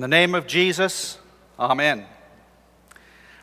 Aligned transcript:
In 0.00 0.02
the 0.02 0.08
name 0.08 0.34
of 0.34 0.46
Jesus, 0.46 1.18
Amen. 1.58 2.06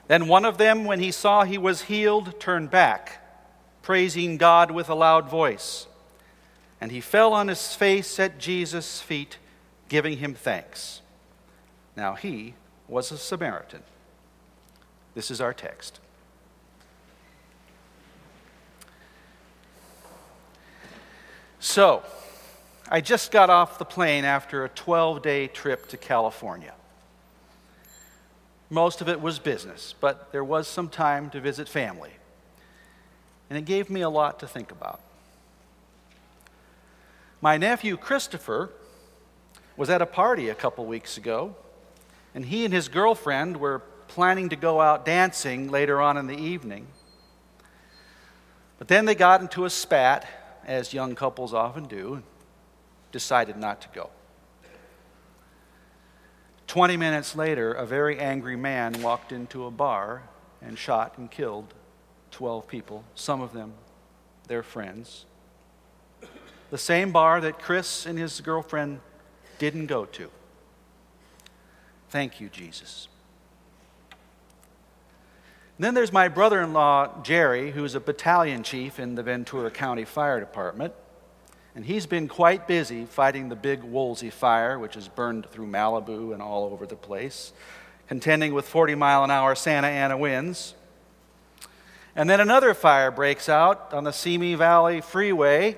Then 0.08 0.28
one 0.28 0.44
of 0.44 0.58
them, 0.58 0.86
when 0.86 1.00
he 1.00 1.12
saw 1.12 1.44
he 1.44 1.60
was 1.60 1.84
healed, 1.84 2.40
turned 2.40 2.72
back, 2.72 3.24
praising 3.84 4.38
God 4.38 4.72
with 4.72 4.90
a 4.90 4.96
loud 4.96 5.30
voice. 5.30 5.86
And 6.82 6.92
he 6.92 7.00
fell 7.00 7.32
on 7.34 7.48
his 7.48 7.76
face 7.76 8.20
at 8.20 8.40
Jesus' 8.40 9.00
feet, 9.00 9.38
giving 9.88 10.18
him 10.18 10.34
thanks. 10.34 11.04
Now 11.96 12.16
he 12.16 12.56
was 12.88 13.12
a 13.12 13.20
Samaritan. 13.20 13.84
This 15.14 15.30
is 15.30 15.40
our 15.40 15.54
text. 15.54 16.00
So, 21.60 22.02
I 22.90 23.02
just 23.02 23.32
got 23.32 23.50
off 23.50 23.80
the 23.80 23.86
plane 23.86 24.24
after 24.24 24.64
a 24.64 24.70
12 24.70 25.22
day 25.22 25.48
trip 25.48 25.90
to 25.90 25.98
California. 25.98 26.74
Most 28.70 29.02
of 29.02 29.10
it 29.10 29.22
was 29.22 29.40
business, 29.40 29.94
but 30.00 30.32
there 30.32 30.44
was 30.44 30.68
some 30.68 30.88
time 30.88 31.30
to 31.32 31.42
visit 31.42 31.68
family. 31.68 32.12
And 33.50 33.58
it 33.58 33.66
gave 33.66 33.90
me 33.90 34.02
a 34.02 34.10
lot 34.10 34.40
to 34.40 34.48
think 34.48 34.72
about. 34.72 35.02
My 37.42 37.58
nephew 37.58 37.98
Christopher 37.98 38.70
was 39.76 39.90
at 39.90 40.02
a 40.02 40.06
party 40.06 40.50
a 40.50 40.56
couple 40.56 40.86
weeks 40.86 41.18
ago, 41.18 41.56
and 42.34 42.46
he 42.46 42.66
and 42.66 42.74
his 42.74 42.88
girlfriend 42.88 43.58
were 43.58 43.80
planning 44.08 44.50
to 44.50 44.56
go 44.56 44.82
out 44.82 45.06
dancing 45.06 45.70
later 45.70 46.02
on 46.02 46.18
in 46.18 46.28
the 46.28 46.38
evening. 46.38 46.88
But 48.80 48.88
then 48.88 49.06
they 49.06 49.16
got 49.16 49.42
into 49.42 49.66
a 49.66 49.70
spat, 49.70 50.26
as 50.66 50.94
young 50.94 51.16
couples 51.16 51.54
often 51.54 51.86
do, 51.86 52.24
decided 53.12 53.58
not 53.58 53.82
to 53.82 53.88
go. 53.94 54.10
20 56.68 56.98
minutes 56.98 57.36
later, 57.36 57.72
a 57.72 57.86
very 57.86 58.20
angry 58.20 58.56
man 58.56 59.02
walked 59.02 59.32
into 59.32 59.66
a 59.66 59.72
bar 59.72 60.24
and 60.62 60.78
shot 60.78 61.18
and 61.18 61.32
killed 61.32 61.74
12 62.32 62.68
people, 62.68 63.04
some 63.16 63.42
of 63.42 63.54
them 63.54 63.74
their 64.48 64.64
friends. 64.64 65.26
The 66.70 66.78
same 66.78 67.12
bar 67.12 67.40
that 67.42 67.60
Chris 67.60 68.06
and 68.06 68.18
his 68.18 68.42
girlfriend 68.42 69.00
didn't 69.60 69.88
go 69.88 70.06
to. 70.06 70.30
Thank 72.10 72.40
you, 72.42 72.50
Jesus. 72.50 73.08
Then 75.80 75.94
there's 75.94 76.12
my 76.12 76.28
brother 76.28 76.62
in 76.62 76.74
law, 76.74 77.22
Jerry, 77.22 77.72
who's 77.72 77.94
a 77.94 78.00
battalion 78.00 78.64
chief 78.64 79.00
in 79.00 79.16
the 79.16 79.24
Ventura 79.24 79.70
County 79.70 80.06
Fire 80.06 80.40
Department. 80.40 80.94
And 81.78 81.86
he's 81.86 82.08
been 82.08 82.28
quite 82.28 82.68
busy 82.68 83.06
fighting 83.06 83.50
the 83.50 83.56
big 83.56 83.84
Woolsey 83.84 84.32
fire, 84.32 84.80
which 84.80 84.96
has 84.96 85.08
burned 85.08 85.46
through 85.52 85.68
Malibu 85.68 86.34
and 86.34 86.42
all 86.42 86.64
over 86.64 86.88
the 86.88 86.96
place, 86.96 87.54
contending 88.08 88.56
with 88.56 88.68
40 88.68 88.96
mile 88.96 89.24
an 89.24 89.30
hour 89.30 89.54
Santa 89.54 89.86
Ana 89.86 90.18
winds. 90.18 90.74
And 92.16 92.28
then 92.28 92.40
another 92.40 92.74
fire 92.74 93.12
breaks 93.12 93.48
out 93.48 93.94
on 93.94 94.06
the 94.06 94.12
Simi 94.12 94.56
Valley 94.56 95.02
Freeway, 95.02 95.78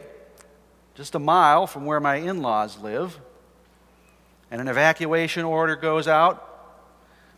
just 0.95 1.15
a 1.15 1.19
mile 1.19 1.67
from 1.67 1.83
where 1.83 1.99
my 1.99 2.15
in 2.15 2.41
laws 2.41 2.77
live. 2.77 3.19
And 4.49 4.61
an 4.61 4.69
evacuation 4.69 5.43
order 5.43 5.75
goes 5.75 6.07
out. 6.07 6.79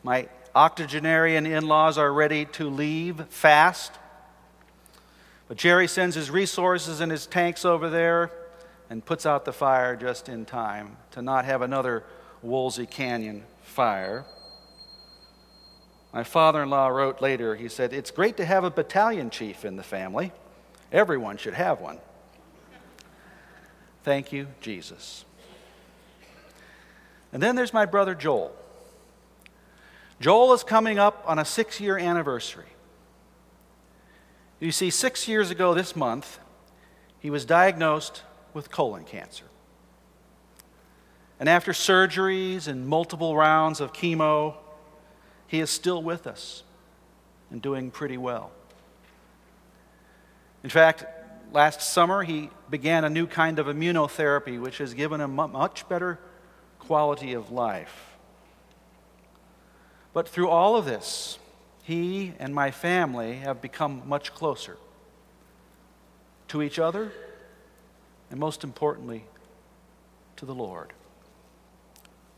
My 0.04 0.30
octogenarian 0.54 1.48
in 1.48 1.68
laws 1.68 1.98
are 1.98 2.14
ready 2.14 2.46
to 2.46 2.70
leave 2.70 3.26
fast. 3.30 3.92
But 5.48 5.58
Jerry 5.58 5.88
sends 5.88 6.16
his 6.16 6.30
resources 6.30 7.02
and 7.02 7.12
his 7.12 7.26
tanks 7.26 7.66
over 7.66 7.90
there 7.90 8.30
and 8.92 9.06
puts 9.06 9.26
out 9.26 9.46
the 9.46 9.54
fire 9.54 9.96
just 9.96 10.28
in 10.28 10.44
time 10.44 10.98
to 11.12 11.22
not 11.22 11.46
have 11.46 11.62
another 11.62 12.04
Woolsey 12.42 12.86
Canyon 12.86 13.46
fire. 13.64 14.26
My 16.14 16.26
father 16.26 16.62
in 16.64 16.70
law 16.70 16.90
wrote 16.90 17.22
later, 17.22 17.56
he 17.56 17.70
said, 17.70 17.94
It's 17.94 18.12
great 18.12 18.36
to 18.36 18.44
have 18.44 18.66
a 18.66 18.70
battalion 18.70 19.30
chief 19.30 19.64
in 19.64 19.78
the 19.78 19.84
family. 19.84 20.34
Everyone 20.92 21.38
should 21.38 21.54
have 21.54 21.80
one. 21.80 22.00
Thank 24.04 24.34
you, 24.34 24.48
Jesus. 24.60 25.24
And 27.32 27.42
then 27.42 27.56
there's 27.56 27.72
my 27.72 27.86
brother 27.86 28.14
Joel. 28.14 28.54
Joel 30.20 30.52
is 30.52 30.66
coming 30.66 31.00
up 31.00 31.24
on 31.26 31.40
a 31.40 31.46
six 31.46 31.80
year 31.80 31.98
anniversary. 31.98 32.68
You 34.60 34.74
see, 34.74 34.90
six 34.90 35.30
years 35.30 35.50
ago 35.50 35.74
this 35.74 35.96
month, 35.96 36.40
he 37.22 37.30
was 37.30 37.46
diagnosed 37.46 38.24
with 38.54 38.72
colon 38.72 39.04
cancer. 39.04 39.46
And 41.40 41.50
after 41.50 41.72
surgeries 41.72 42.68
and 42.68 42.88
multiple 42.88 43.36
rounds 43.36 43.82
of 43.82 43.94
chemo, 43.94 44.56
he 45.48 45.60
is 45.60 45.70
still 45.70 46.02
with 46.04 46.28
us 46.28 46.64
and 47.50 47.62
doing 47.62 47.92
pretty 47.92 48.18
well. 48.18 48.52
In 50.64 50.70
fact, 50.70 51.04
last 51.52 51.82
summer 51.82 52.24
he 52.24 52.50
began 52.70 53.04
a 53.04 53.10
new 53.10 53.26
kind 53.26 53.58
of 53.58 53.66
immunotherapy, 53.66 54.60
which 54.60 54.78
has 54.78 54.94
given 54.94 55.20
him 55.20 55.40
a 55.40 55.48
much 55.48 55.90
better 55.90 56.20
quality 56.80 57.34
of 57.34 57.52
life. 57.52 58.16
But 60.14 60.28
through 60.28 60.50
all 60.50 60.76
of 60.76 60.86
this, 60.86 61.40
he 61.84 62.34
and 62.38 62.54
my 62.54 62.70
family 62.70 63.38
have 63.38 63.62
become 63.62 64.04
much 64.06 64.34
closer 64.34 64.78
to 66.50 66.62
each 66.62 66.78
other 66.78 67.12
and 68.32 68.40
most 68.40 68.64
importantly, 68.64 69.26
to 70.38 70.46
the 70.46 70.56
Lord. 70.56 70.94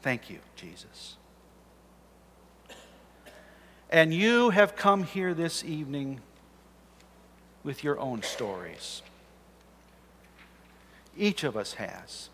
Thank 0.02 0.30
you, 0.30 0.40
Jesus. 0.56 1.16
And 3.90 4.12
you 4.12 4.50
have 4.50 4.76
come 4.76 5.04
here 5.04 5.36
this 5.36 5.64
evening 5.64 6.20
with 7.64 7.84
your 7.84 8.00
own 8.00 8.24
stories. 8.24 9.04
Each 11.16 11.44
of 11.44 11.56
us 11.56 11.76
has. 11.76 12.30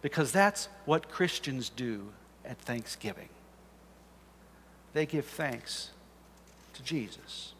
Because 0.00 0.32
that's 0.32 0.68
what 0.86 1.10
Christians 1.10 1.68
do 1.68 2.08
at 2.44 2.58
Thanksgiving. 2.58 3.28
They 4.94 5.04
give 5.04 5.26
thanks 5.26 5.90
to 6.74 6.82
Jesus. 6.82 7.52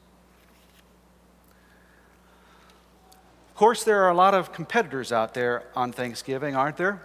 Course, 3.62 3.84
there 3.84 4.03
are 4.03 4.11
a 4.11 4.15
lot 4.15 4.34
of 4.34 4.53
competitors 4.53 5.12
out 5.12 5.34
there 5.34 5.62
on 5.77 5.93
Thanksgiving, 5.93 6.56
aren't 6.56 6.77
there? 6.77 7.00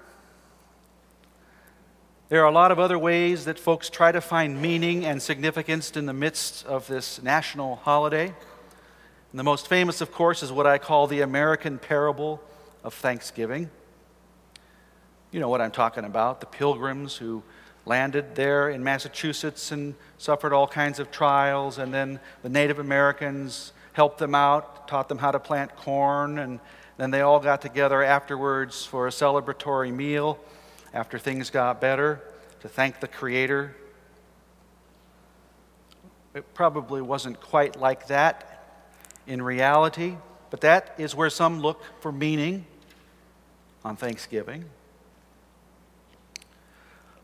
There 2.29 2.41
are 2.41 2.47
a 2.47 2.52
lot 2.52 2.72
of 2.72 2.79
other 2.79 2.97
ways 2.97 3.46
that 3.46 3.59
folks 3.59 3.91
try 3.91 4.11
to 4.11 4.20
find 4.22 4.59
meaning 4.59 5.05
and 5.05 5.22
significance 5.22 5.91
in 5.91 6.08
the 6.08 6.14
midst 6.14 6.66
of 6.66 6.87
this 6.87 7.22
national 7.22 7.76
holiday. 7.76 8.26
And 8.26 9.40
the 9.40 9.43
most 9.43 9.67
famous, 9.67 10.02
of 10.02 10.11
course, 10.11 10.41
is 10.41 10.52
what 10.52 10.66
I 10.66 10.79
call 10.79 11.05
the 11.05 11.22
American 11.22 11.78
parable 11.78 12.41
of 12.84 12.96
Thanksgiving. 12.96 13.70
You 15.29 15.40
know 15.40 15.49
what 15.49 15.61
I'm 15.61 15.70
talking 15.70 16.05
about 16.05 16.40
the 16.40 16.47
pilgrims 16.47 17.17
who 17.17 17.43
landed 17.85 18.34
there 18.34 18.67
in 18.67 18.84
Massachusetts 18.84 19.72
and 19.72 19.93
suffered 20.17 20.53
all 20.53 20.66
kinds 20.66 20.97
of 20.97 21.11
trials, 21.11 21.78
and 21.78 21.93
then 21.93 22.20
the 22.41 22.49
Native 22.49 22.79
Americans 22.79 23.73
helped 23.97 24.20
them 24.20 24.35
out, 24.35 24.88
taught 24.88 25.09
them 25.09 25.17
how 25.17 25.32
to 25.32 25.40
plant 25.40 25.76
corn, 25.76 26.38
and 26.38 26.59
then 26.97 27.09
they 27.09 27.22
all 27.22 27.40
got 27.40 27.64
together 27.64 28.03
afterwards 28.03 28.85
for 28.85 29.08
a 29.08 29.09
celebratory 29.09 29.91
meal 29.91 30.38
after 30.94 31.17
things 31.17 31.49
got 31.49 31.82
better 31.82 32.22
to 32.59 32.70
thank 32.70 32.99
the 32.99 33.08
Creator. 33.08 33.76
It 36.35 36.53
probably 36.53 37.02
wasn't 37.02 37.41
quite 37.41 37.76
like 37.76 38.05
that 38.05 38.64
in 39.26 39.41
reality, 39.41 40.16
but 40.52 40.61
that 40.61 40.93
is 41.00 41.16
where 41.16 41.32
some 41.32 41.59
look 41.59 41.82
for 42.00 42.11
meaning 42.11 42.67
on 43.84 43.96
Thanksgiving. 43.96 44.66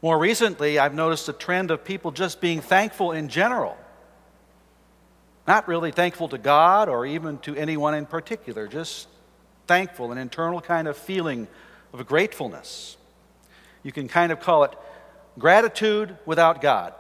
More 0.02 0.18
recently, 0.18 0.80
I've 0.80 0.96
noticed 0.96 1.30
a 1.30 1.34
trend 1.34 1.70
of 1.70 1.86
people 1.86 2.10
just 2.10 2.42
being 2.42 2.62
thankful 2.62 3.12
in 3.12 3.30
general 3.30 3.78
not 5.48 5.68
really 5.68 5.92
thankful 5.92 6.30
to 6.30 6.38
God 6.38 6.90
or 6.90 7.06
even 7.06 7.38
to 7.40 7.56
anyone 7.56 7.94
in 7.94 8.06
particular, 8.06 8.68
just 8.68 9.08
thankful, 9.68 10.12
an 10.12 10.18
internal 10.18 10.62
kind 10.62 10.88
of 10.88 10.98
feeling 10.98 11.48
of 11.92 12.06
gratefulness. 12.06 12.98
You 13.84 13.92
can 13.92 14.08
kind 14.08 14.32
of 14.32 14.40
call 14.40 14.64
it 14.64 14.74
gratitude 15.38 16.18
without 16.26 16.62
God. 16.62 16.94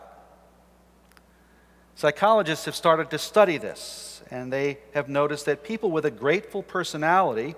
Psychologists 1.96 2.66
have 2.66 2.76
started 2.76 3.10
to 3.12 3.18
study 3.18 3.58
this, 3.58 4.24
and 4.32 4.52
they 4.52 4.80
have 4.94 5.08
noticed 5.08 5.46
that 5.46 5.64
people 5.64 5.92
with 5.92 6.06
a 6.06 6.12
grateful 6.12 6.64
personality 6.64 7.56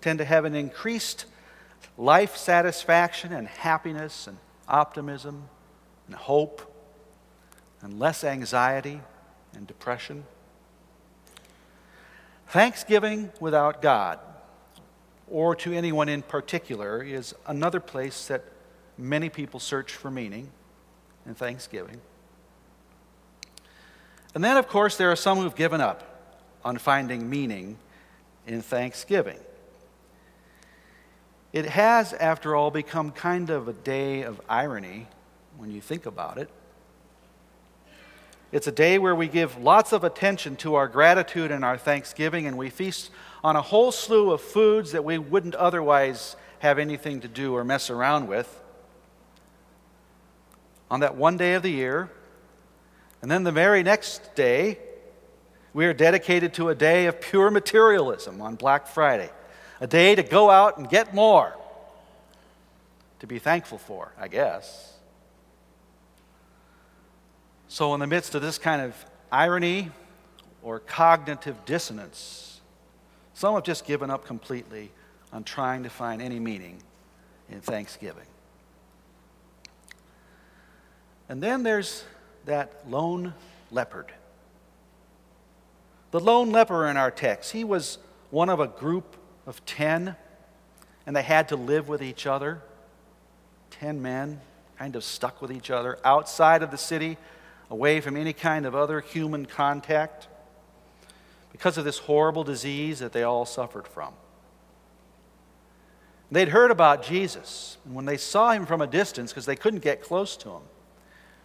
tend 0.00 0.18
to 0.18 0.24
have 0.24 0.44
an 0.44 0.54
increased 0.54 1.24
life 1.96 2.36
satisfaction 2.36 3.32
and 3.32 3.48
happiness 3.48 4.26
and 4.26 4.36
optimism 4.68 5.48
and 6.06 6.14
hope 6.14 6.68
and 7.80 7.98
less 7.98 8.24
anxiety 8.24 9.00
and 9.54 9.66
depression. 9.66 10.24
Thanksgiving 12.48 13.32
without 13.40 13.80
God, 13.80 14.18
or 15.28 15.54
to 15.56 15.72
anyone 15.72 16.08
in 16.08 16.22
particular, 16.22 17.02
is 17.02 17.34
another 17.46 17.80
place 17.80 18.26
that 18.26 18.44
many 18.98 19.28
people 19.28 19.58
search 19.58 19.92
for 19.92 20.10
meaning 20.10 20.50
in 21.24 21.34
Thanksgiving. 21.34 22.00
And 24.34 24.42
then, 24.42 24.56
of 24.56 24.68
course, 24.68 24.96
there 24.96 25.10
are 25.10 25.16
some 25.16 25.38
who've 25.38 25.54
given 25.54 25.80
up 25.80 26.34
on 26.64 26.78
finding 26.78 27.28
meaning 27.28 27.78
in 28.46 28.62
Thanksgiving. 28.62 29.38
It 31.52 31.66
has, 31.66 32.12
after 32.14 32.54
all, 32.54 32.70
become 32.70 33.10
kind 33.10 33.50
of 33.50 33.68
a 33.68 33.72
day 33.72 34.22
of 34.22 34.40
irony 34.48 35.06
when 35.56 35.70
you 35.70 35.80
think 35.80 36.06
about 36.06 36.38
it. 36.38 36.48
It's 38.52 38.66
a 38.66 38.72
day 38.72 38.98
where 38.98 39.14
we 39.14 39.28
give 39.28 39.56
lots 39.56 39.92
of 39.92 40.04
attention 40.04 40.56
to 40.56 40.74
our 40.74 40.86
gratitude 40.86 41.50
and 41.50 41.64
our 41.64 41.78
thanksgiving, 41.78 42.46
and 42.46 42.58
we 42.58 42.68
feast 42.68 43.10
on 43.42 43.56
a 43.56 43.62
whole 43.62 43.90
slew 43.90 44.30
of 44.30 44.42
foods 44.42 44.92
that 44.92 45.04
we 45.04 45.16
wouldn't 45.16 45.54
otherwise 45.54 46.36
have 46.58 46.78
anything 46.78 47.22
to 47.22 47.28
do 47.28 47.56
or 47.56 47.64
mess 47.64 47.88
around 47.88 48.28
with. 48.28 48.60
On 50.90 51.00
that 51.00 51.16
one 51.16 51.38
day 51.38 51.54
of 51.54 51.62
the 51.62 51.70
year, 51.70 52.10
and 53.22 53.30
then 53.30 53.42
the 53.42 53.52
very 53.52 53.82
next 53.82 54.34
day, 54.34 54.78
we 55.72 55.86
are 55.86 55.94
dedicated 55.94 56.52
to 56.54 56.68
a 56.68 56.74
day 56.74 57.06
of 57.06 57.22
pure 57.22 57.50
materialism 57.50 58.42
on 58.42 58.56
Black 58.56 58.86
Friday, 58.86 59.30
a 59.80 59.86
day 59.86 60.14
to 60.14 60.22
go 60.22 60.50
out 60.50 60.76
and 60.76 60.90
get 60.90 61.14
more, 61.14 61.56
to 63.20 63.26
be 63.26 63.38
thankful 63.38 63.78
for, 63.78 64.12
I 64.20 64.28
guess. 64.28 64.91
So, 67.72 67.94
in 67.94 68.00
the 68.00 68.06
midst 68.06 68.34
of 68.34 68.42
this 68.42 68.58
kind 68.58 68.82
of 68.82 68.94
irony 69.32 69.90
or 70.62 70.78
cognitive 70.78 71.64
dissonance, 71.64 72.60
some 73.32 73.54
have 73.54 73.64
just 73.64 73.86
given 73.86 74.10
up 74.10 74.26
completely 74.26 74.90
on 75.32 75.42
trying 75.42 75.84
to 75.84 75.88
find 75.88 76.20
any 76.20 76.38
meaning 76.38 76.82
in 77.48 77.62
Thanksgiving. 77.62 78.26
And 81.30 81.42
then 81.42 81.62
there's 81.62 82.04
that 82.44 82.90
lone 82.90 83.32
leopard. 83.70 84.12
The 86.10 86.20
lone 86.20 86.50
leper 86.50 86.86
in 86.88 86.98
our 86.98 87.10
text, 87.10 87.52
he 87.52 87.64
was 87.64 87.96
one 88.28 88.50
of 88.50 88.60
a 88.60 88.66
group 88.66 89.16
of 89.46 89.64
10, 89.64 90.14
and 91.06 91.16
they 91.16 91.22
had 91.22 91.48
to 91.48 91.56
live 91.56 91.88
with 91.88 92.02
each 92.02 92.26
other. 92.26 92.60
10 93.70 94.02
men, 94.02 94.42
kind 94.78 94.94
of 94.94 95.02
stuck 95.02 95.40
with 95.40 95.50
each 95.50 95.70
other 95.70 95.98
outside 96.04 96.62
of 96.62 96.70
the 96.70 96.76
city 96.76 97.16
away 97.72 98.02
from 98.02 98.18
any 98.18 98.34
kind 98.34 98.66
of 98.66 98.74
other 98.74 99.00
human 99.00 99.46
contact 99.46 100.28
because 101.50 101.78
of 101.78 101.86
this 101.86 101.96
horrible 101.98 102.44
disease 102.44 102.98
that 102.98 103.12
they 103.12 103.22
all 103.22 103.46
suffered 103.46 103.88
from. 103.88 104.12
They'd 106.30 106.50
heard 106.50 106.70
about 106.70 107.02
Jesus, 107.02 107.78
and 107.86 107.94
when 107.94 108.04
they 108.04 108.18
saw 108.18 108.52
him 108.52 108.66
from 108.66 108.82
a 108.82 108.86
distance, 108.86 109.32
because 109.32 109.46
they 109.46 109.56
couldn't 109.56 109.82
get 109.82 110.02
close 110.02 110.36
to 110.38 110.50
him, 110.50 110.62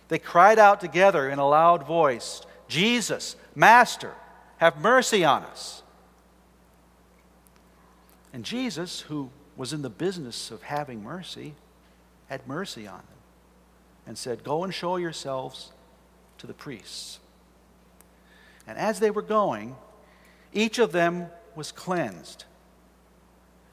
they 0.09 0.19
cried 0.19 0.59
out 0.59 0.81
together 0.81 1.29
in 1.29 1.39
a 1.39 1.47
loud 1.47 1.87
voice 1.87 2.41
Jesus, 2.67 3.37
Master, 3.55 4.13
have 4.57 4.81
mercy 4.81 5.23
on 5.23 5.43
us. 5.43 5.81
And 8.33 8.43
Jesus, 8.43 8.99
who 9.01 9.29
was 9.55 9.71
in 9.71 9.81
the 9.81 9.89
business 9.89 10.51
of 10.51 10.63
having 10.63 11.01
mercy, 11.01 11.55
had 12.27 12.45
mercy 12.45 12.85
on 12.85 12.97
them 12.97 13.17
and 14.05 14.17
said, 14.17 14.43
Go 14.43 14.65
and 14.65 14.73
show 14.73 14.97
yourselves 14.97 15.71
to 16.37 16.47
the 16.47 16.53
priests. 16.53 17.19
And 18.67 18.77
as 18.77 18.99
they 18.99 19.11
were 19.11 19.21
going, 19.21 19.75
each 20.53 20.79
of 20.79 20.91
them 20.91 21.27
was 21.55 21.71
cleansed. 21.71 22.45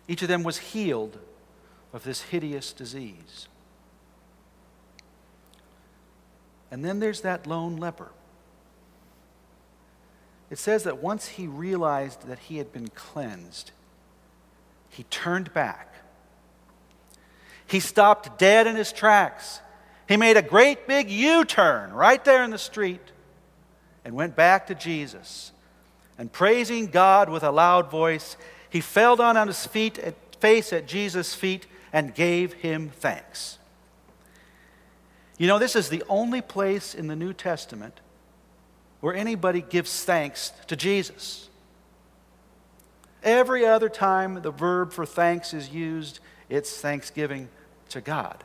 Each 0.07 0.23
of 0.23 0.29
them 0.29 0.43
was 0.43 0.59
healed 0.59 1.19
of 1.93 2.05
this 2.05 2.23
hideous 2.23 2.73
disease. 2.73 3.49
And 6.71 6.85
then 6.85 6.99
there's 6.99 7.21
that 7.21 7.47
lone 7.47 7.77
leper. 7.77 8.11
It 10.51 10.59
says 10.59 10.85
that 10.85 11.03
once 11.03 11.29
he 11.29 11.47
realized 11.47 12.29
that 12.29 12.39
he 12.39 12.59
had 12.59 12.73
been 12.73 12.89
cleansed, 12.89 13.71
he 14.89 15.05
turned 15.05 15.53
back. 15.53 15.95
He 17.67 17.81
stopped 17.81 18.39
dead 18.39 18.67
in 18.67 18.77
his 18.77 18.93
tracks. 18.93 19.61
He 20.09 20.17
made 20.17 20.37
a 20.37 20.43
great 20.43 20.87
big 20.87 21.11
U 21.11 21.45
turn 21.45 21.93
right 21.93 22.23
there 22.25 22.45
in 22.45 22.51
the 22.51 22.59
street 22.59 23.01
and 24.05 24.15
went 24.15 24.37
back 24.37 24.67
to 24.67 24.75
Jesus. 24.75 25.53
And 26.19 26.31
praising 26.31 26.87
God 26.87 27.29
with 27.29 27.43
a 27.43 27.51
loud 27.51 27.91
voice, 27.91 28.37
he 28.69 28.81
fell 28.81 29.17
down 29.17 29.37
on 29.37 29.47
his 29.47 29.67
feet, 29.67 29.99
face 30.41 30.73
at 30.73 30.87
Jesus' 30.87 31.35
feet 31.35 31.67
and 31.93 32.15
gave 32.15 32.53
him 32.55 32.91
thanks. 32.91 33.59
You 35.39 35.47
know, 35.49 35.59
this 35.59 35.75
is 35.75 35.89
the 35.89 36.05
only 36.09 36.41
place 36.41 36.95
in 36.95 37.07
the 37.07 37.17
New 37.17 37.33
Testament 37.33 38.01
where 39.01 39.15
anybody 39.15 39.61
gives 39.61 40.05
thanks 40.05 40.53
to 40.69 40.77
Jesus. 40.77 41.49
Every 43.23 43.67
other 43.67 43.89
time 43.89 44.41
the 44.43 44.51
verb 44.51 44.93
for 44.93 45.07
thanks 45.07 45.55
is 45.55 45.71
used, 45.71 46.21
it's 46.49 46.81
thanksgiving 46.81 47.49
to 47.89 48.01
God. 48.01 48.45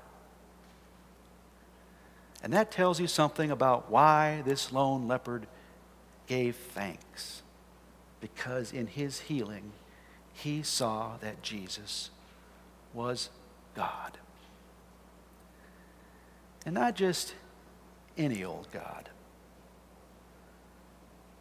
And 2.42 2.54
that 2.54 2.72
tells 2.72 3.00
you 3.00 3.08
something 3.08 3.52
about 3.52 3.90
why 3.90 4.42
this 4.46 4.72
lone 4.72 5.08
leopard 5.08 5.48
gave 6.28 6.56
thanks. 6.56 7.42
Because 8.22 8.72
in 8.72 8.88
his 8.88 9.20
healing, 9.20 9.72
he 10.34 10.64
saw 10.64 11.18
that 11.18 11.42
Jesus 11.42 12.12
was 12.94 13.30
God. 13.76 14.18
And 16.66 16.76
not 16.76 16.96
just 16.96 17.34
any 18.18 18.44
old 18.44 18.68
God. 18.72 19.10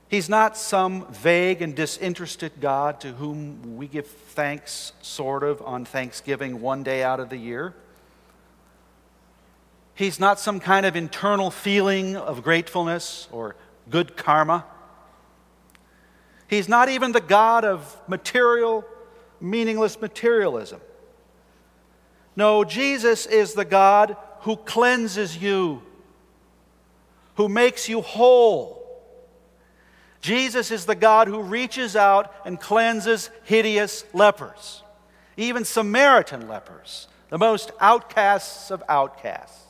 He's 0.09 0.29
not 0.29 0.57
some 0.57 1.07
vague 1.13 1.61
and 1.61 1.75
disinterested 1.75 2.53
God 2.61 3.01
to 3.03 3.13
whom 3.13 3.77
we 3.77 3.87
give 3.87 4.07
thanks, 4.07 4.93
sort 5.03 5.43
of, 5.43 5.61
on 5.61 5.85
Thanksgiving 5.85 6.63
one 6.63 6.83
day 6.83 7.03
out 7.03 7.21
of 7.21 7.29
the 7.29 7.37
year. 7.37 7.75
He's 9.99 10.21
not 10.21 10.39
some 10.39 10.61
kind 10.61 10.87
of 10.87 10.95
internal 10.95 11.51
feeling 11.51 12.15
of 12.15 12.45
gratefulness 12.45 13.27
or 13.33 13.57
good 13.91 14.17
karma. 14.17 14.65
He's 16.47 16.69
not 16.69 16.89
even 16.89 17.11
the 17.11 17.21
God 17.21 17.65
of 17.65 18.01
material, 18.07 18.85
meaningless 19.41 20.01
materialism. 20.01 20.81
No, 22.37 22.63
Jesus 22.63 23.27
is 23.27 23.55
the 23.55 23.65
God 23.65 24.17
who 24.43 24.55
cleanses 24.55 25.37
you, 25.37 25.83
who 27.35 27.49
makes 27.49 27.89
you 27.89 28.01
whole. 28.01 29.03
Jesus 30.21 30.71
is 30.71 30.87
the 30.87 30.95
God 30.95 31.27
who 31.27 31.43
reaches 31.43 31.97
out 31.97 32.33
and 32.45 32.61
cleanses 32.61 33.31
hideous 33.43 34.05
lepers, 34.13 34.85
even 35.37 35.65
Samaritan 35.65 36.47
lepers, 36.47 37.09
the 37.31 37.39
most 37.39 37.73
outcasts 37.81 38.71
of 38.71 38.81
outcasts. 38.89 39.68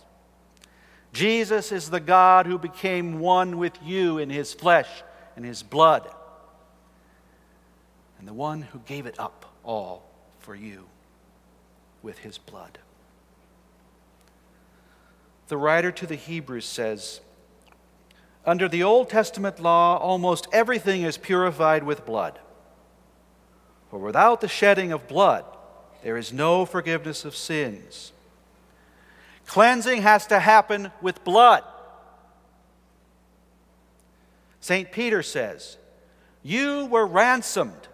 Jesus 1.19 1.73
is 1.73 1.91
the 1.91 1.99
God 1.99 2.47
who 2.47 2.59
became 2.59 3.19
one 3.19 3.59
with 3.59 3.73
you 3.83 4.19
in 4.19 4.31
his 4.31 4.55
flesh 4.55 4.89
and 5.35 5.45
his 5.45 5.65
blood, 5.65 6.09
and 8.21 8.29
the 8.29 8.33
one 8.33 8.63
who 8.63 8.79
gave 8.87 9.05
it 9.05 9.19
up 9.19 9.53
all 9.65 10.09
for 10.39 10.55
you 10.55 10.87
with 12.05 12.19
his 12.19 12.39
blood. 12.39 12.79
The 15.49 15.57
writer 15.57 15.91
to 15.91 16.07
the 16.07 16.15
Hebrews 16.15 16.67
says, 16.67 17.21
Under 18.47 18.69
the 18.69 18.85
Old 18.85 19.11
Testament 19.11 19.59
law, 19.59 19.99
almost 19.99 20.47
everything 20.53 21.03
is 21.03 21.19
purified 21.19 21.83
with 21.83 22.07
blood. 22.07 22.39
For 23.91 23.99
without 23.99 24.41
the 24.41 24.47
shedding 24.47 24.93
of 24.93 25.09
blood, 25.09 25.45
there 26.05 26.17
is 26.17 26.33
no 26.33 26.65
forgiveness 26.65 27.25
of 27.25 27.35
sins. 27.35 28.13
Cleansing 29.49 30.03
has 30.03 30.27
to 30.27 30.39
happen 30.39 30.93
with 31.01 31.25
blood. 31.25 31.65
St. 34.61 34.93
Peter 34.93 35.23
says, 35.23 35.79
You 36.43 36.85
were 36.85 37.07
ransomed 37.07 37.89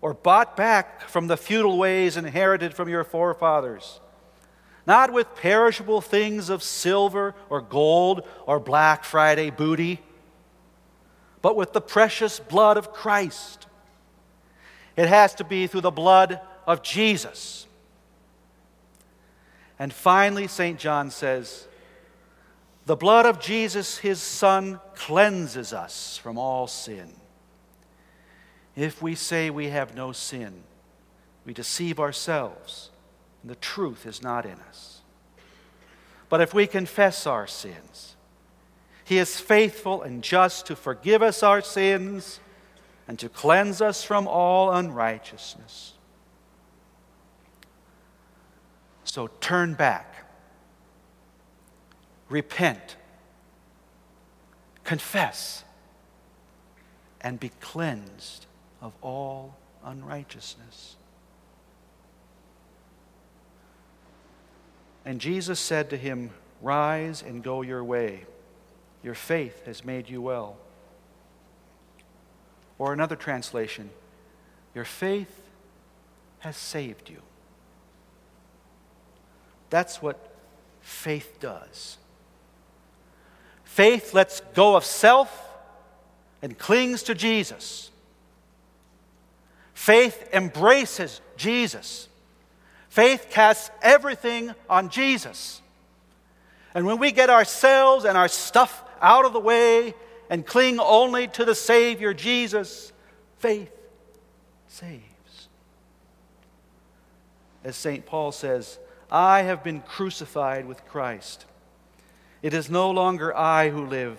or 0.00 0.14
bought 0.14 0.56
back 0.56 1.02
from 1.02 1.28
the 1.28 1.36
futile 1.36 1.78
ways 1.78 2.16
inherited 2.16 2.74
from 2.74 2.88
your 2.88 3.04
forefathers, 3.04 4.00
not 4.84 5.12
with 5.12 5.36
perishable 5.36 6.00
things 6.00 6.50
of 6.50 6.60
silver 6.60 7.36
or 7.50 7.60
gold 7.60 8.26
or 8.44 8.58
Black 8.58 9.04
Friday 9.04 9.50
booty, 9.50 10.00
but 11.40 11.54
with 11.54 11.72
the 11.72 11.80
precious 11.80 12.40
blood 12.40 12.76
of 12.76 12.92
Christ. 12.92 13.68
It 14.96 15.06
has 15.06 15.36
to 15.36 15.44
be 15.44 15.68
through 15.68 15.82
the 15.82 15.92
blood 15.92 16.40
of 16.66 16.82
Jesus. 16.82 17.68
And 19.78 19.92
finally, 19.92 20.46
St. 20.46 20.78
John 20.78 21.10
says, 21.10 21.68
The 22.86 22.96
blood 22.96 23.26
of 23.26 23.40
Jesus, 23.40 23.98
his 23.98 24.20
Son, 24.20 24.80
cleanses 24.94 25.72
us 25.72 26.16
from 26.16 26.38
all 26.38 26.66
sin. 26.66 27.12
If 28.74 29.00
we 29.00 29.14
say 29.14 29.50
we 29.50 29.68
have 29.68 29.94
no 29.94 30.12
sin, 30.12 30.62
we 31.44 31.54
deceive 31.54 31.98
ourselves, 31.98 32.90
and 33.42 33.50
the 33.50 33.56
truth 33.56 34.06
is 34.06 34.22
not 34.22 34.44
in 34.44 34.58
us. 34.68 35.00
But 36.28 36.40
if 36.40 36.52
we 36.52 36.66
confess 36.66 37.26
our 37.26 37.46
sins, 37.46 38.16
He 39.04 39.18
is 39.18 39.40
faithful 39.40 40.02
and 40.02 40.22
just 40.22 40.66
to 40.66 40.76
forgive 40.76 41.22
us 41.22 41.42
our 41.42 41.62
sins 41.62 42.40
and 43.08 43.18
to 43.18 43.28
cleanse 43.28 43.80
us 43.80 44.02
from 44.02 44.26
all 44.26 44.72
unrighteousness. 44.72 45.95
So 49.06 49.28
turn 49.40 49.74
back, 49.74 50.26
repent, 52.28 52.96
confess, 54.84 55.64
and 57.20 57.40
be 57.40 57.50
cleansed 57.60 58.46
of 58.82 58.92
all 59.00 59.56
unrighteousness. 59.84 60.96
And 65.04 65.20
Jesus 65.20 65.60
said 65.60 65.88
to 65.90 65.96
him, 65.96 66.30
Rise 66.60 67.22
and 67.22 67.44
go 67.44 67.62
your 67.62 67.84
way. 67.84 68.24
Your 69.04 69.14
faith 69.14 69.64
has 69.66 69.84
made 69.84 70.10
you 70.10 70.20
well. 70.20 70.56
Or 72.76 72.92
another 72.92 73.16
translation, 73.16 73.90
Your 74.74 74.84
faith 74.84 75.44
has 76.40 76.56
saved 76.56 77.08
you. 77.08 77.22
That's 79.70 80.00
what 80.00 80.18
faith 80.80 81.38
does. 81.40 81.98
Faith 83.64 84.14
lets 84.14 84.40
go 84.54 84.76
of 84.76 84.84
self 84.84 85.46
and 86.42 86.56
clings 86.56 87.02
to 87.04 87.14
Jesus. 87.14 87.90
Faith 89.74 90.28
embraces 90.32 91.20
Jesus. 91.36 92.08
Faith 92.88 93.26
casts 93.30 93.70
everything 93.82 94.54
on 94.70 94.88
Jesus. 94.88 95.60
And 96.74 96.86
when 96.86 96.98
we 96.98 97.12
get 97.12 97.28
ourselves 97.28 98.04
and 98.04 98.16
our 98.16 98.28
stuff 98.28 98.82
out 99.02 99.24
of 99.24 99.32
the 99.32 99.40
way 99.40 99.94
and 100.30 100.46
cling 100.46 100.80
only 100.80 101.28
to 101.28 101.44
the 101.44 101.54
Savior 101.54 102.14
Jesus, 102.14 102.92
faith 103.38 103.70
saves. 104.68 105.48
As 107.64 107.76
St. 107.76 108.06
Paul 108.06 108.32
says, 108.32 108.78
I 109.10 109.42
have 109.42 109.62
been 109.62 109.80
crucified 109.80 110.66
with 110.66 110.84
Christ. 110.86 111.44
It 112.42 112.54
is 112.54 112.70
no 112.70 112.90
longer 112.90 113.36
I 113.36 113.70
who 113.70 113.84
live, 113.84 114.18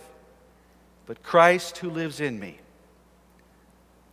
but 1.05 1.23
Christ 1.23 1.77
who 1.79 1.89
lives 1.89 2.19
in 2.19 2.39
me. 2.39 2.59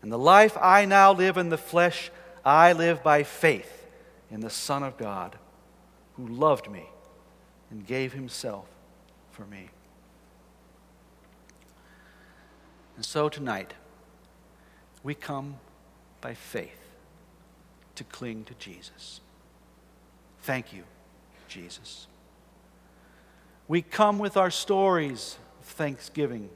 And 0.03 0.13
the 0.13 0.19
life 0.19 0.57
I 0.61 0.85
now 0.85 1.13
live 1.13 1.37
in 1.37 1.49
the 1.49 1.59
flesh, 1.59 2.11
I 2.45 2.73
live 2.73 3.03
by 3.03 3.23
faith 3.23 3.87
in 4.31 4.41
the 4.41 4.51
Son 4.51 4.83
of 4.83 4.97
God 4.97 5.37
who 6.17 6.27
loved 6.27 6.71
me 6.71 6.89
and 7.71 7.87
gave 7.87 8.13
himself 8.13 8.67
for 9.31 9.47
me. 9.47 9.71
And 12.97 13.05
so 13.05 13.29
tonight, 13.29 13.75
we 15.03 15.15
come 15.15 15.57
by 16.21 16.35
faith 16.35 16.81
to 17.97 18.05
cling 18.05 18.45
to 18.45 18.55
Jesus. 18.55 19.21
Thank 20.45 20.75
you, 20.75 20.83
Jesus. 21.49 22.07
We 23.67 23.81
come 23.81 24.19
with 24.19 24.37
our 24.37 24.51
stories 24.51 25.39
of 25.59 25.67
thanksgiving, 25.69 26.51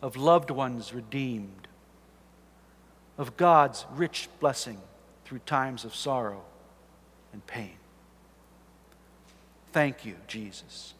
of 0.00 0.16
loved 0.16 0.52
ones 0.52 0.94
redeemed, 0.94 1.66
of 3.18 3.36
God's 3.36 3.84
rich 3.96 4.28
blessing 4.38 4.80
through 5.24 5.40
times 5.40 5.84
of 5.84 5.92
sorrow 5.92 6.40
and 7.32 7.44
pain. 7.48 7.74
Thank 9.72 10.04
you, 10.04 10.14
Jesus. 10.28 10.94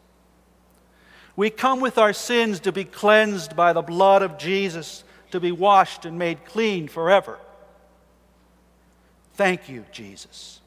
We 1.37 1.49
come 1.49 1.81
with 1.81 1.97
our 1.97 2.13
sins 2.13 2.59
to 2.61 2.73
be 2.73 2.83
cleansed 2.83 3.55
by 3.55 3.73
the 3.73 3.83
blood 3.83 4.23
of 4.23 4.37
Jesus, 4.37 5.05
to 5.31 5.39
be 5.39 5.53
washed 5.53 6.07
and 6.07 6.19
made 6.19 6.45
clean 6.45 6.89
forever. 6.89 7.39
Thank 9.35 9.69
you, 9.69 9.85
Jesus. 9.93 10.59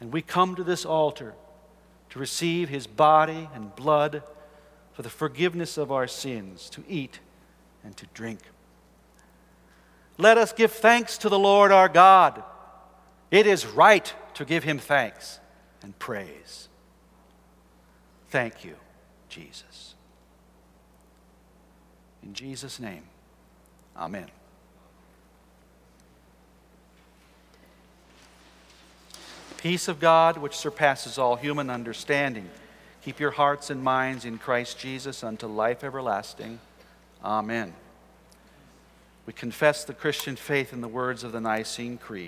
And 0.00 0.12
we 0.12 0.22
come 0.22 0.54
to 0.56 0.64
this 0.64 0.84
altar 0.84 1.34
to 2.10 2.18
receive 2.18 2.68
his 2.68 2.86
body 2.86 3.48
and 3.54 3.74
blood 3.74 4.22
for 4.92 5.02
the 5.02 5.10
forgiveness 5.10 5.76
of 5.76 5.90
our 5.90 6.06
sins, 6.06 6.70
to 6.70 6.84
eat 6.88 7.20
and 7.82 7.96
to 7.96 8.06
drink. 8.14 8.40
Let 10.18 10.38
us 10.38 10.52
give 10.52 10.72
thanks 10.72 11.18
to 11.18 11.28
the 11.28 11.38
Lord 11.38 11.72
our 11.72 11.88
God. 11.88 12.42
It 13.30 13.46
is 13.46 13.66
right 13.66 14.12
to 14.34 14.44
give 14.44 14.62
him 14.62 14.78
thanks 14.78 15.40
and 15.82 15.98
praise. 15.98 16.68
Thank 18.28 18.64
you, 18.64 18.76
Jesus. 19.28 19.94
In 22.22 22.32
Jesus' 22.32 22.78
name, 22.78 23.02
amen. 23.96 24.28
Peace 29.64 29.88
of 29.88 29.98
God, 29.98 30.36
which 30.36 30.58
surpasses 30.58 31.16
all 31.16 31.36
human 31.36 31.70
understanding, 31.70 32.50
keep 33.02 33.18
your 33.18 33.30
hearts 33.30 33.70
and 33.70 33.82
minds 33.82 34.26
in 34.26 34.36
Christ 34.36 34.78
Jesus 34.78 35.24
unto 35.24 35.46
life 35.46 35.82
everlasting. 35.82 36.60
Amen. 37.24 37.72
We 39.24 39.32
confess 39.32 39.82
the 39.82 39.94
Christian 39.94 40.36
faith 40.36 40.74
in 40.74 40.82
the 40.82 40.86
words 40.86 41.24
of 41.24 41.32
the 41.32 41.40
Nicene 41.40 41.96
Creed. 41.96 42.22